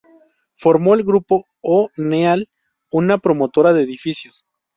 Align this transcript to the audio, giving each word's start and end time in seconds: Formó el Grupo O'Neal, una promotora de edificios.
Formó 0.55 0.95
el 0.95 1.03
Grupo 1.03 1.45
O'Neal, 1.61 2.49
una 2.89 3.19
promotora 3.19 3.71
de 3.71 3.83
edificios. 3.83 4.43